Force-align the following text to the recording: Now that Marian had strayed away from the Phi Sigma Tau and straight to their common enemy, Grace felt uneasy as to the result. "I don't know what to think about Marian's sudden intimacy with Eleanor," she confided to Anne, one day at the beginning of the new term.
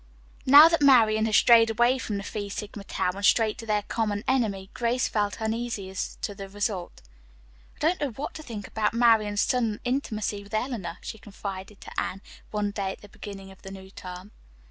Now 0.47 0.67
that 0.67 0.81
Marian 0.81 1.27
had 1.27 1.35
strayed 1.35 1.69
away 1.69 1.99
from 1.99 2.17
the 2.17 2.23
Phi 2.23 2.47
Sigma 2.47 2.83
Tau 2.85 3.11
and 3.13 3.23
straight 3.23 3.59
to 3.59 3.67
their 3.67 3.83
common 3.83 4.23
enemy, 4.27 4.71
Grace 4.73 5.07
felt 5.07 5.39
uneasy 5.39 5.91
as 5.91 6.15
to 6.23 6.33
the 6.33 6.49
result. 6.49 7.03
"I 7.75 7.79
don't 7.81 8.01
know 8.01 8.09
what 8.09 8.33
to 8.33 8.41
think 8.41 8.67
about 8.67 8.95
Marian's 8.95 9.41
sudden 9.41 9.79
intimacy 9.83 10.41
with 10.41 10.55
Eleanor," 10.55 10.97
she 11.01 11.19
confided 11.19 11.81
to 11.81 11.99
Anne, 12.01 12.23
one 12.49 12.71
day 12.71 12.93
at 12.93 13.01
the 13.01 13.09
beginning 13.09 13.51
of 13.51 13.61
the 13.61 13.69
new 13.69 13.91
term. 13.91 14.31